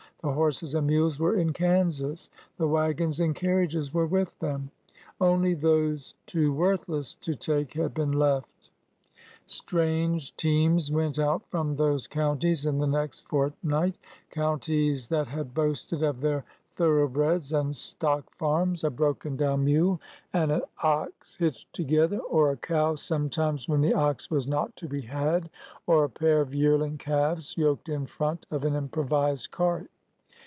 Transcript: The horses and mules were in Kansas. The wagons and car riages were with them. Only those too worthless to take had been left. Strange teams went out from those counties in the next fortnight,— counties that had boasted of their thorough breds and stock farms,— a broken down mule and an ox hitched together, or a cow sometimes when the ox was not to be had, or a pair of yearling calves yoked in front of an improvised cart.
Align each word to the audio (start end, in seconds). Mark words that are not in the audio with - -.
The 0.23 0.31
horses 0.33 0.75
and 0.75 0.85
mules 0.85 1.19
were 1.19 1.33
in 1.35 1.51
Kansas. 1.51 2.29
The 2.57 2.67
wagons 2.67 3.19
and 3.19 3.35
car 3.35 3.55
riages 3.55 3.91
were 3.91 4.05
with 4.05 4.37
them. 4.37 4.69
Only 5.19 5.55
those 5.55 6.13
too 6.27 6.53
worthless 6.53 7.15
to 7.21 7.33
take 7.33 7.73
had 7.73 7.95
been 7.95 8.11
left. 8.11 8.69
Strange 9.47 10.35
teams 10.37 10.91
went 10.91 11.17
out 11.17 11.49
from 11.49 11.75
those 11.75 12.05
counties 12.05 12.67
in 12.67 12.77
the 12.77 12.85
next 12.85 13.21
fortnight,— 13.29 13.97
counties 14.29 15.09
that 15.09 15.27
had 15.27 15.55
boasted 15.55 16.03
of 16.03 16.21
their 16.21 16.45
thorough 16.75 17.07
breds 17.07 17.51
and 17.51 17.75
stock 17.75 18.29
farms,— 18.37 18.83
a 18.83 18.91
broken 18.91 19.35
down 19.35 19.65
mule 19.65 19.99
and 20.33 20.51
an 20.51 20.61
ox 20.83 21.35
hitched 21.37 21.73
together, 21.73 22.19
or 22.19 22.51
a 22.51 22.57
cow 22.57 22.93
sometimes 22.93 23.67
when 23.67 23.81
the 23.81 23.95
ox 23.95 24.29
was 24.29 24.45
not 24.45 24.75
to 24.75 24.87
be 24.87 25.01
had, 25.01 25.49
or 25.87 26.03
a 26.03 26.09
pair 26.11 26.41
of 26.41 26.53
yearling 26.53 26.99
calves 26.99 27.57
yoked 27.57 27.89
in 27.89 28.05
front 28.05 28.45
of 28.51 28.63
an 28.65 28.75
improvised 28.75 29.49
cart. 29.49 29.87